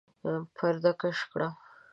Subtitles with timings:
[0.55, 1.49] پرده کش کړه!